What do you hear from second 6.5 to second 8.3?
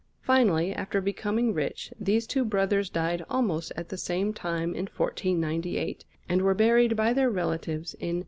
buried by their relatives in S.